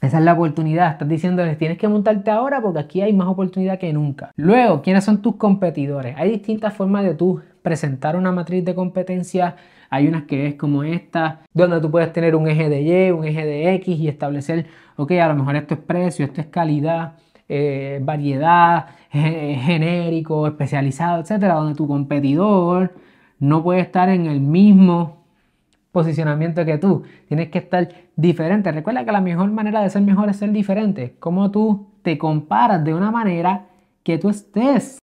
Esa 0.00 0.18
es 0.18 0.24
la 0.24 0.32
oportunidad. 0.32 0.92
Estás 0.92 1.08
diciéndoles, 1.08 1.58
tienes 1.58 1.78
que 1.78 1.86
montarte 1.86 2.30
ahora 2.30 2.60
porque 2.60 2.80
aquí 2.80 3.02
hay 3.02 3.12
más 3.12 3.28
oportunidad 3.28 3.78
que 3.78 3.92
nunca. 3.92 4.32
Luego, 4.36 4.82
¿quiénes 4.82 5.04
son 5.04 5.22
tus 5.22 5.36
competidores? 5.36 6.16
Hay 6.16 6.30
distintas 6.30 6.74
formas 6.74 7.04
de 7.04 7.14
tú 7.14 7.40
presentar 7.62 8.16
una 8.16 8.32
matriz 8.32 8.64
de 8.64 8.74
competencia. 8.74 9.56
Hay 9.90 10.08
unas 10.08 10.24
que 10.24 10.46
es 10.46 10.54
como 10.54 10.84
esta, 10.84 11.42
donde 11.52 11.80
tú 11.80 11.90
puedes 11.90 12.12
tener 12.12 12.34
un 12.34 12.48
eje 12.48 12.68
de 12.68 12.82
Y, 12.82 13.10
un 13.10 13.24
eje 13.24 13.44
de 13.44 13.74
X 13.74 13.98
y 13.98 14.08
establecer, 14.08 14.66
ok, 14.96 15.12
a 15.12 15.28
lo 15.28 15.34
mejor 15.34 15.56
esto 15.56 15.74
es 15.74 15.80
precio, 15.80 16.24
esto 16.24 16.40
es 16.40 16.46
calidad, 16.48 17.14
eh, 17.48 18.00
variedad, 18.02 18.86
genérico, 19.10 20.46
especializado, 20.46 21.20
etcétera, 21.20 21.54
donde 21.54 21.74
tu 21.74 21.86
competidor 21.86 22.94
no 23.38 23.62
puede 23.62 23.80
estar 23.80 24.08
en 24.08 24.26
el 24.26 24.40
mismo 24.40 25.24
posicionamiento 25.90 26.64
que 26.64 26.78
tú. 26.78 27.02
Tienes 27.28 27.50
que 27.50 27.58
estar 27.58 27.88
diferente. 28.16 28.72
Recuerda 28.72 29.04
que 29.04 29.12
la 29.12 29.20
mejor 29.20 29.50
manera 29.50 29.82
de 29.82 29.90
ser 29.90 30.02
mejor 30.02 30.30
es 30.30 30.36
ser 30.36 30.52
diferente. 30.52 31.16
Como 31.18 31.50
tú 31.50 31.88
te 32.02 32.16
comparas 32.18 32.82
de 32.84 32.94
una 32.94 33.10
manera 33.10 33.66
que 34.02 34.18
tú 34.18 34.30
estés 34.30 35.01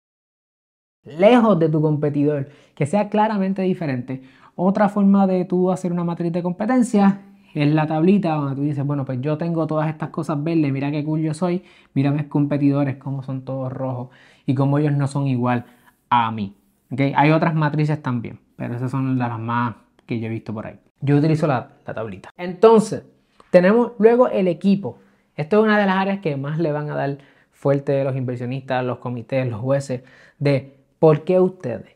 lejos 1.04 1.60
de 1.60 1.70
tu 1.70 1.82
competidor, 1.82 2.50
que 2.76 2.86
sea 2.86 3.10
claramente 3.10 3.62
diferente. 3.62 4.24
Otra 4.56 4.90
forma 4.90 5.28
de 5.28 5.46
tú 5.46 5.72
hacer 5.72 5.92
una 5.92 6.04
matriz 6.04 6.32
de 6.32 6.44
competencia 6.44 7.22
es 7.54 7.74
la 7.74 7.88
tablita 7.88 8.34
donde 8.34 8.56
tú 8.56 8.62
dices, 8.62 8.86
bueno, 8.86 9.06
pues 9.06 9.20
yo 9.22 9.38
tengo 9.38 9.68
todas 9.68 9.90
estas 9.90 10.10
cosas 10.10 10.42
verdes, 10.44 10.72
mira 10.72 10.92
qué 10.92 11.04
cool 11.04 11.22
yo 11.22 11.34
soy, 11.34 11.64
mira 11.94 12.12
mis 12.12 12.26
competidores, 12.26 12.98
cómo 12.98 13.24
son 13.24 13.44
todos 13.44 13.72
rojos 13.72 14.10
y 14.46 14.56
cómo 14.56 14.78
ellos 14.78 14.94
no 14.94 15.08
son 15.08 15.28
igual 15.28 15.66
a 16.10 16.32
mí. 16.32 16.56
¿Okay? 16.92 17.14
Hay 17.16 17.32
otras 17.32 17.56
matrices 17.56 18.02
también, 18.02 18.40
pero 18.56 18.76
esas 18.76 18.92
son 18.92 19.18
las 19.18 19.38
más 19.40 19.76
que 20.06 20.20
yo 20.20 20.28
he 20.28 20.30
visto 20.30 20.54
por 20.54 20.68
ahí. 20.68 20.80
Yo 21.02 21.18
utilizo 21.18 21.48
la, 21.48 21.72
la 21.86 21.94
tablita. 21.94 22.30
Entonces, 22.38 23.04
tenemos 23.50 23.94
luego 23.98 24.28
el 24.28 24.48
equipo. 24.48 25.00
Esto 25.36 25.60
es 25.60 25.64
una 25.64 25.80
de 25.80 25.86
las 25.86 25.96
áreas 25.96 26.20
que 26.20 26.38
más 26.38 26.60
le 26.60 26.72
van 26.72 26.90
a 26.90 26.96
dar 26.96 27.18
fuerte 27.52 28.04
los 28.04 28.16
inversionistas, 28.16 28.84
los 28.84 29.00
comités, 29.00 29.48
los 29.48 29.60
jueces, 29.62 30.04
de 30.40 30.81
por 31.02 31.24
qué 31.24 31.40
ustedes. 31.40 31.96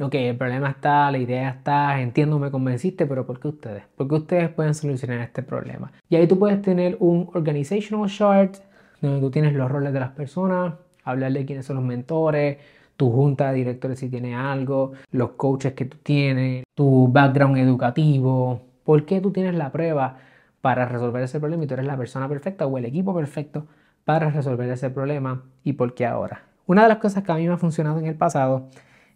Ok, 0.00 0.16
el 0.16 0.36
problema 0.36 0.70
está, 0.70 1.08
la 1.12 1.18
idea 1.18 1.48
está, 1.50 2.00
entiendo, 2.00 2.40
me 2.40 2.50
convenciste, 2.50 3.06
pero 3.06 3.24
¿por 3.24 3.38
qué 3.38 3.46
ustedes? 3.46 3.84
¿Por 3.96 4.08
qué 4.08 4.16
ustedes 4.16 4.48
pueden 4.48 4.74
solucionar 4.74 5.20
este 5.20 5.44
problema? 5.44 5.92
Y 6.08 6.16
ahí 6.16 6.26
tú 6.26 6.40
puedes 6.40 6.60
tener 6.60 6.96
un 6.98 7.30
organizational 7.34 8.10
chart, 8.10 8.56
donde 9.00 9.20
tú 9.20 9.30
tienes 9.30 9.52
los 9.54 9.70
roles 9.70 9.92
de 9.92 10.00
las 10.00 10.10
personas, 10.10 10.74
hablar 11.04 11.30
de 11.30 11.44
quiénes 11.44 11.66
son 11.66 11.76
los 11.76 11.84
mentores, 11.84 12.58
tu 12.96 13.12
junta 13.12 13.52
de 13.52 13.58
directores 13.58 14.00
si 14.00 14.08
tiene 14.08 14.34
algo, 14.34 14.90
los 15.12 15.30
coaches 15.34 15.74
que 15.74 15.84
tú 15.84 15.98
tienes, 16.02 16.64
tu 16.74 17.06
background 17.12 17.58
educativo, 17.58 18.60
por 18.82 19.04
qué 19.04 19.20
tú 19.20 19.30
tienes 19.30 19.54
la 19.54 19.70
prueba 19.70 20.18
para 20.60 20.84
resolver 20.86 21.22
ese 21.22 21.38
problema 21.38 21.62
y 21.62 21.66
tú 21.68 21.74
eres 21.74 21.86
la 21.86 21.96
persona 21.96 22.28
perfecta 22.28 22.66
o 22.66 22.76
el 22.76 22.86
equipo 22.86 23.14
perfecto 23.14 23.68
para 24.04 24.30
resolver 24.30 24.68
ese 24.68 24.90
problema 24.90 25.44
y 25.62 25.74
por 25.74 25.94
qué 25.94 26.06
ahora. 26.06 26.51
Una 26.66 26.82
de 26.82 26.88
las 26.88 26.98
cosas 26.98 27.22
que 27.24 27.32
a 27.32 27.36
mí 27.36 27.46
me 27.46 27.54
ha 27.54 27.58
funcionado 27.58 27.98
en 27.98 28.06
el 28.06 28.14
pasado 28.14 28.68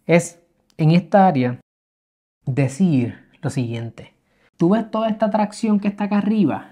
es 0.05 0.41
en 0.77 0.91
esta 0.91 1.27
área 1.27 1.59
decir 2.45 3.15
lo 3.41 3.49
siguiente. 3.49 4.13
Tú 4.57 4.69
ves 4.69 4.89
toda 4.89 5.09
esta 5.09 5.27
atracción 5.27 5.79
que 5.79 5.87
está 5.87 6.05
acá 6.05 6.17
arriba. 6.17 6.71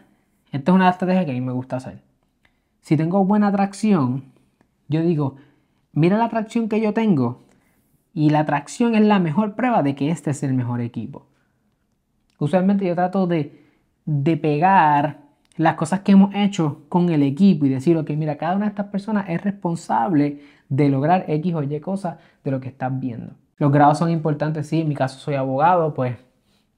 Esta 0.52 0.72
es 0.72 0.76
una 0.76 0.90
estrategia 0.90 1.26
que 1.26 1.32
a 1.32 1.36
mí 1.36 1.42
me 1.42 1.52
gusta 1.52 1.78
hacer. 1.78 2.02
Si 2.82 2.98
tengo 2.98 3.26
buena 3.26 3.48
atracción, 3.48 4.26
yo 4.88 5.02
digo, 5.02 5.36
mira 5.92 6.18
la 6.18 6.26
atracción 6.26 6.70
que 6.70 6.82
yo 6.82 6.94
tengo 6.94 7.46
y 8.14 8.30
la 8.30 8.40
atracción 8.40 8.96
es 8.96 9.02
la 9.02 9.20
mejor 9.20 9.56
prueba 9.56 9.84
de 9.84 9.96
que 9.96 10.10
este 10.10 10.32
es 10.32 10.44
el 10.44 10.54
mejor 10.54 10.82
equipo. 10.82 11.28
Usualmente 12.38 12.86
yo 12.86 12.96
trato 12.96 13.28
de, 13.28 13.66
de 14.06 14.38
pegar 14.38 15.25
las 15.58 15.76
cosas 15.76 16.02
que 16.02 16.12
hemos 16.12 16.34
hecho 16.36 16.82
con 16.90 17.10
el 17.10 17.24
equipo 17.24 17.66
y 17.66 17.70
decir, 17.70 17.98
ok, 17.98 18.10
mira, 18.12 18.38
cada 18.38 18.56
una 18.56 18.66
de 18.66 18.70
estas 18.70 18.88
personas 18.88 19.26
es 19.30 19.42
responsable 19.42 20.40
de 20.70 20.90
lograr 20.90 21.26
X 21.28 21.54
o 21.56 21.64
Y 21.64 21.80
cosas 21.80 22.18
de 22.44 22.52
lo 22.52 22.60
que 22.60 22.70
estás 22.70 22.98
viendo. 23.00 23.34
Los 23.58 23.72
grados 23.72 23.98
son 24.00 24.10
importantes, 24.10 24.68
sí, 24.68 24.82
en 24.82 24.90
mi 24.90 24.96
caso 24.96 25.18
soy 25.20 25.36
abogado, 25.36 25.94
pues 25.94 26.18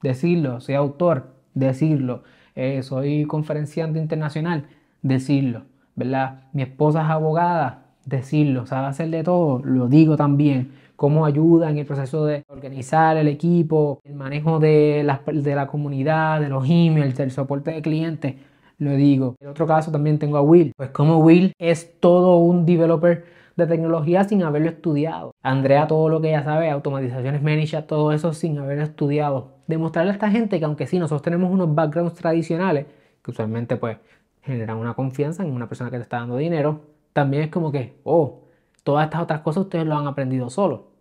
decirlo, 0.02 0.60
soy 0.60 0.76
autor, 0.76 1.34
decirlo, 1.54 2.22
eh, 2.54 2.82
soy 2.82 3.24
conferenciante 3.24 3.98
internacional, 3.98 4.66
decirlo, 5.02 5.62
¿verdad? 5.96 6.42
Mi 6.52 6.62
esposa 6.62 7.02
es 7.02 7.10
abogada, 7.10 7.86
decirlo, 8.04 8.66
sabe 8.66 8.86
hacer 8.86 9.10
de 9.10 9.24
todo, 9.24 9.60
lo 9.64 9.88
digo 9.88 10.16
también, 10.16 10.72
cómo 10.94 11.26
ayuda 11.26 11.70
en 11.70 11.78
el 11.78 11.86
proceso 11.86 12.24
de 12.26 12.44
organizar 12.48 13.16
el 13.16 13.28
equipo, 13.28 14.00
el 14.04 14.14
manejo 14.14 14.58
de 14.58 15.02
la, 15.04 15.22
de 15.26 15.54
la 15.54 15.66
comunidad, 15.66 16.40
de 16.40 16.48
los 16.48 16.64
emails, 16.68 17.16
del 17.16 17.30
soporte 17.30 17.70
de 17.72 17.82
clientes, 17.82 18.34
lo 18.78 18.92
digo. 18.92 19.36
En 19.40 19.48
otro 19.48 19.66
caso 19.66 19.90
también 19.90 20.18
tengo 20.18 20.36
a 20.36 20.42
Will, 20.42 20.72
pues 20.76 20.90
como 20.90 21.18
Will 21.18 21.52
es 21.58 21.98
todo 22.00 22.38
un 22.38 22.64
developer 22.64 23.24
de 23.56 23.66
tecnología 23.66 24.24
sin 24.24 24.42
haberlo 24.44 24.68
estudiado. 24.68 25.32
Andrea 25.42 25.88
todo 25.88 26.08
lo 26.08 26.20
que 26.20 26.28
ella 26.28 26.44
sabe, 26.44 26.70
automatizaciones 26.70 27.42
ManyChat, 27.42 27.86
todo 27.86 28.12
eso 28.12 28.32
sin 28.32 28.58
haberlo 28.58 28.84
estudiado. 28.84 29.58
Demostrarle 29.66 30.12
a 30.12 30.14
esta 30.14 30.30
gente 30.30 30.58
que 30.58 30.64
aunque 30.64 30.86
sí 30.86 30.98
nosotros 30.98 31.22
tenemos 31.22 31.50
unos 31.50 31.74
backgrounds 31.74 32.14
tradicionales, 32.14 32.86
que 33.22 33.30
usualmente 33.32 33.76
pues 33.76 33.98
generan 34.42 34.76
una 34.76 34.94
confianza 34.94 35.44
en 35.44 35.52
una 35.52 35.68
persona 35.68 35.90
que 35.90 35.96
te 35.96 36.04
está 36.04 36.18
dando 36.18 36.36
dinero, 36.36 36.82
también 37.12 37.42
es 37.42 37.50
como 37.50 37.72
que, 37.72 37.98
oh, 38.04 38.44
todas 38.84 39.04
estas 39.06 39.22
otras 39.22 39.40
cosas 39.40 39.64
ustedes 39.64 39.86
lo 39.86 39.96
han 39.96 40.06
aprendido 40.06 40.48
solo. 40.50 40.92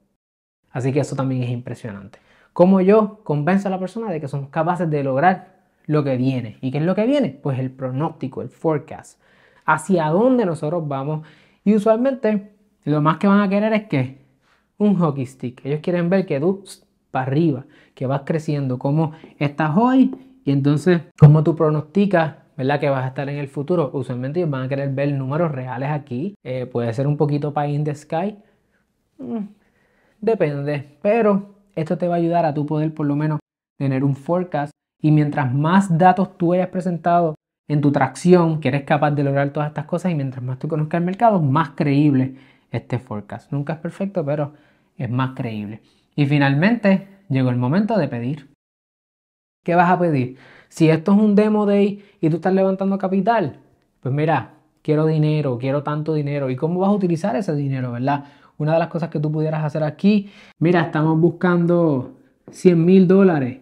Así 0.71 0.91
que 0.91 0.99
eso 1.01 1.15
también 1.15 1.43
es 1.43 1.49
impresionante. 1.51 2.19
Como 2.53 2.81
yo 2.81 3.19
convenzo 3.23 3.67
a 3.67 3.71
la 3.71 3.79
persona 3.79 4.11
de 4.11 4.19
que 4.19 4.27
somos 4.27 4.49
capaces 4.49 4.89
de 4.89 5.03
lograr 5.03 5.56
lo 5.87 6.03
que 6.03 6.17
viene. 6.17 6.57
¿Y 6.61 6.69
qué 6.71 6.77
es 6.77 6.83
lo 6.83 6.93
que 6.93 7.07
viene? 7.07 7.39
Pues 7.41 7.57
el 7.57 7.71
pronóstico, 7.71 8.43
el 8.43 8.49
forecast. 8.49 9.19
Hacia 9.65 10.09
dónde 10.09 10.45
nosotros 10.45 10.87
vamos. 10.87 11.25
Y 11.63 11.75
usualmente 11.75 12.51
lo 12.83 13.01
más 13.01 13.17
que 13.17 13.27
van 13.27 13.41
a 13.41 13.49
querer 13.49 13.73
es 13.73 13.87
que 13.87 14.19
un 14.77 14.95
hockey 14.95 15.25
stick. 15.25 15.65
Ellos 15.65 15.79
quieren 15.81 16.09
ver 16.09 16.27
que 16.27 16.39
tú 16.39 16.63
para 17.09 17.25
arriba, 17.25 17.65
que 17.95 18.05
vas 18.05 18.21
creciendo, 18.25 18.77
cómo 18.77 19.13
estás 19.39 19.75
hoy 19.75 20.15
y 20.45 20.51
entonces 20.51 21.01
cómo 21.17 21.43
tú 21.43 21.55
pronosticas 21.55 22.35
¿verdad? 22.57 22.79
Que 22.79 22.89
vas 22.89 23.05
a 23.05 23.09
estar 23.09 23.29
en 23.29 23.37
el 23.37 23.47
futuro. 23.47 23.91
Usualmente 23.93 24.39
ellos 24.39 24.49
van 24.49 24.63
a 24.63 24.67
querer 24.67 24.89
ver 24.89 25.13
números 25.13 25.51
reales 25.51 25.89
aquí. 25.91 26.35
Eh, 26.43 26.65
puede 26.65 26.91
ser 26.93 27.05
un 27.07 27.15
poquito 27.15 27.53
pie 27.53 27.69
in 27.69 27.83
the 27.83 27.93
sky. 27.93 28.35
Mm, 29.19 29.45
depende. 30.19 30.97
Pero 31.01 31.55
esto 31.75 31.97
te 31.97 32.07
va 32.07 32.15
a 32.15 32.17
ayudar 32.17 32.45
a 32.45 32.53
tu 32.53 32.65
poder 32.65 32.93
por 32.93 33.05
lo 33.05 33.15
menos 33.15 33.39
tener 33.77 34.03
un 34.03 34.15
forecast. 34.15 34.71
Y 35.01 35.11
mientras 35.11 35.53
más 35.53 35.97
datos 35.97 36.37
tú 36.37 36.53
hayas 36.53 36.69
presentado 36.69 37.35
en 37.67 37.81
tu 37.81 37.91
tracción, 37.91 38.59
que 38.59 38.69
eres 38.69 38.83
capaz 38.83 39.11
de 39.11 39.23
lograr 39.23 39.51
todas 39.51 39.69
estas 39.69 39.85
cosas, 39.85 40.11
y 40.11 40.15
mientras 40.15 40.43
más 40.43 40.57
tú 40.59 40.67
conozcas 40.67 40.99
el 40.99 41.05
mercado, 41.05 41.41
más 41.41 41.71
creíble 41.71 42.35
este 42.71 42.99
forecast. 42.99 43.51
Nunca 43.51 43.73
es 43.73 43.79
perfecto, 43.79 44.25
pero 44.25 44.53
es 44.97 45.09
más 45.09 45.31
creíble. 45.35 45.81
Y 46.15 46.25
finalmente 46.25 47.07
llegó 47.29 47.49
el 47.49 47.57
momento 47.57 47.97
de 47.97 48.07
pedir. 48.07 48.49
¿Qué 49.63 49.75
vas 49.75 49.91
a 49.91 49.99
pedir? 49.99 50.37
Si 50.69 50.89
esto 50.89 51.13
es 51.13 51.19
un 51.19 51.35
demo 51.35 51.65
day 51.65 52.03
y 52.21 52.29
tú 52.29 52.37
estás 52.37 52.53
levantando 52.53 52.97
capital, 52.97 53.59
pues 53.99 54.13
mira, 54.13 54.53
quiero 54.81 55.05
dinero, 55.05 55.57
quiero 55.57 55.83
tanto 55.83 56.13
dinero. 56.13 56.49
¿Y 56.49 56.55
cómo 56.55 56.79
vas 56.79 56.89
a 56.89 56.93
utilizar 56.93 57.35
ese 57.35 57.53
dinero, 57.55 57.91
verdad? 57.91 58.25
Una 58.57 58.73
de 58.73 58.79
las 58.79 58.87
cosas 58.87 59.09
que 59.09 59.19
tú 59.19 59.31
pudieras 59.31 59.63
hacer 59.63 59.83
aquí, 59.83 60.31
mira, 60.59 60.81
estamos 60.81 61.19
buscando 61.19 62.17
100 62.49 62.85
mil 62.85 63.07
dólares, 63.07 63.59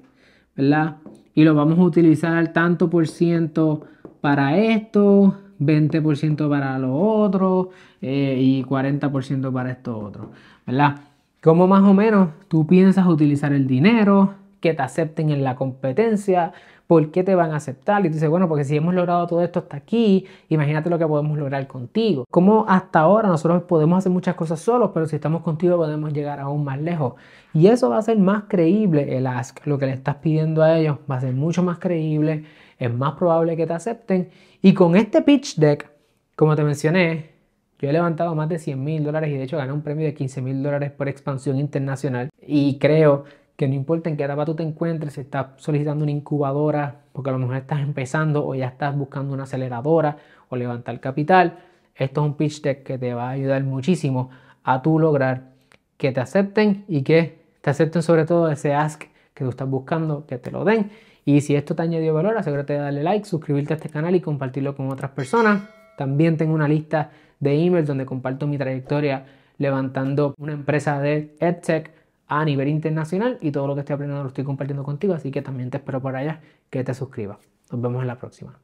¿verdad? 0.56 0.98
Y 1.36 1.44
lo 1.44 1.54
vamos 1.54 1.78
a 1.78 1.84
utilizar 1.84 2.54
tanto 2.54 2.90
por 2.90 3.08
ciento 3.08 3.82
para 4.22 4.58
esto, 4.58 5.38
20% 5.60 6.50
para 6.50 6.80
lo 6.80 6.96
otro 6.96 7.70
eh, 8.02 8.38
y 8.40 8.64
40% 8.64 9.54
para 9.54 9.72
esto 9.72 10.00
otro, 10.00 10.32
¿verdad? 10.66 10.96
¿Cómo 11.44 11.68
más 11.68 11.84
o 11.84 11.94
menos 11.94 12.30
tú 12.48 12.66
piensas 12.66 13.06
utilizar 13.06 13.54
el 13.54 13.68
dinero? 13.68 14.34
Que 14.62 14.74
te 14.74 14.82
acepten 14.82 15.30
en 15.30 15.44
la 15.44 15.56
competencia, 15.56 16.54
¿Por 16.88 17.12
qué 17.12 17.24
te 17.24 17.34
van 17.34 17.52
a 17.52 17.56
aceptar? 17.58 18.06
Y 18.06 18.10
tú 18.10 18.16
dices, 18.16 18.30
bueno, 18.30 18.48
porque 18.48 18.64
si 18.64 18.78
hemos 18.78 18.94
logrado 18.94 19.26
todo 19.26 19.42
esto 19.44 19.60
hasta 19.60 19.78
aquí, 19.78 20.26
imagínate 20.50 20.90
lo 20.90 21.00
que 21.00 21.08
podemos 21.08 21.38
lograr 21.38 21.66
contigo. 21.68 22.26
Como 22.30 22.66
hasta 22.68 23.00
ahora 23.00 23.28
nosotros 23.28 23.64
podemos 23.64 23.98
hacer 23.98 24.12
muchas 24.12 24.36
cosas 24.36 24.60
solos, 24.60 24.92
pero 24.94 25.08
si 25.08 25.16
estamos 25.16 25.42
contigo 25.42 25.78
podemos 25.78 26.14
llegar 26.14 26.40
aún 26.40 26.64
más 26.64 26.80
lejos. 26.80 27.16
Y 27.54 27.68
eso 27.68 27.90
va 27.90 27.98
a 27.98 28.02
ser 28.02 28.20
más 28.20 28.44
creíble 28.48 29.18
el 29.18 29.26
ask. 29.26 29.66
Lo 29.66 29.80
que 29.80 29.88
le 29.88 29.94
estás 29.94 30.18
pidiendo 30.18 30.62
a 30.62 30.78
ellos 30.78 30.98
va 31.10 31.16
a 31.16 31.22
ser 31.22 31.34
mucho 31.34 31.64
más 31.64 31.80
creíble, 31.80 32.44
es 32.78 32.94
más 32.94 33.14
probable 33.14 33.58
que 33.58 33.66
te 33.66 33.74
acepten. 33.74 34.30
Y 34.62 34.74
con 34.74 34.96
este 34.96 35.22
pitch 35.22 35.56
deck, 35.56 35.90
como 36.36 36.56
te 36.56 36.64
mencioné, 36.64 37.32
yo 37.80 37.90
he 37.90 37.94
levantado 37.94 38.36
más 38.36 38.48
de 38.50 38.60
100 38.60 38.84
mil 38.84 39.04
dólares 39.04 39.30
y 39.32 39.34
de 39.38 39.44
hecho 39.44 39.58
gané 39.58 39.74
un 39.74 39.82
premio 39.82 40.06
de 40.06 40.14
15 40.14 40.42
mil 40.42 40.64
dólares 40.64 40.92
por 40.92 41.10
expansión 41.10 41.58
internacional. 41.58 42.30
Y 42.42 42.78
creo 42.80 43.26
que 43.56 43.68
no 43.68 43.74
importa 43.74 44.10
en 44.10 44.18
qué 44.18 44.24
etapa 44.26 44.46
tú 44.46 44.56
te 44.56 44.64
encuentres, 44.64 45.14
si 45.14 45.22
estás 45.22 45.48
solicitando 45.58 46.04
una 46.04 46.12
incubadora, 46.12 47.02
porque 47.14 47.30
a 47.30 47.34
lo 47.34 47.40
mejor 47.40 47.56
estás 47.56 47.80
empezando 47.80 48.46
o 48.46 48.56
ya 48.56 48.68
estás 48.68 48.98
buscando 48.98 49.34
una 49.34 49.44
aceleradora 49.44 50.18
o 50.50 50.56
levantar 50.56 51.00
capital, 51.00 51.60
esto 51.96 52.22
es 52.22 52.28
un 52.28 52.34
pitch 52.36 52.62
deck 52.62 52.84
que 52.84 52.98
te 52.98 53.14
va 53.14 53.30
a 53.30 53.32
ayudar 53.32 53.64
muchísimo 53.64 54.30
a 54.64 54.82
tú 54.82 55.00
lograr 55.00 55.54
que 55.98 56.12
te 56.12 56.20
acepten 56.20 56.84
y 56.88 57.04
que 57.04 57.40
te 57.62 57.70
acepten 57.70 58.04
sobre 58.04 58.26
todo 58.26 58.50
ese 58.52 58.74
ask 58.74 59.04
que 59.34 59.44
tú 59.44 59.50
estás 59.50 59.70
buscando, 59.70 60.26
que 60.26 60.38
te 60.38 60.52
lo 60.52 60.66
den. 60.66 60.92
Y 61.24 61.42
si 61.42 61.56
esto 61.56 61.76
te 61.76 61.82
añadió 61.82 62.14
valor, 62.14 62.38
asegúrate 62.38 62.74
de 62.74 62.80
darle 62.80 63.04
like, 63.04 63.26
suscribirte 63.26 63.74
a 63.74 63.78
este 63.78 63.90
canal 63.90 64.14
y 64.16 64.22
compartirlo 64.22 64.76
con 64.76 64.92
otras 64.92 65.12
personas. 65.12 65.64
También 65.98 66.38
tengo 66.38 66.54
una 66.54 66.68
lista 66.68 67.12
de 67.40 67.66
emails 67.66 67.88
donde 67.88 68.06
comparto 68.06 68.48
mi 68.48 68.58
trayectoria 68.58 69.26
levantando 69.58 70.36
una 70.38 70.54
empresa 70.54 71.00
de 71.00 71.36
EdTech 71.40 71.92
a 72.28 72.44
nivel 72.46 72.68
internacional 72.68 73.38
y 73.42 73.52
todo 73.52 73.68
lo 73.68 73.76
que 73.76 73.82
estoy 73.82 73.94
aprendiendo 73.96 74.24
lo 74.24 74.30
estoy 74.30 74.44
compartiendo 74.44 74.84
contigo, 74.84 75.14
así 75.14 75.32
que 75.32 75.42
también 75.42 75.70
te 75.70 75.78
espero 75.78 76.02
por 76.02 76.16
allá 76.16 76.42
que 76.70 76.84
te 76.84 76.94
suscribas. 76.94 77.38
Nos 77.72 77.82
vemos 77.82 78.02
en 78.02 78.08
la 78.08 78.18
próxima. 78.18 78.60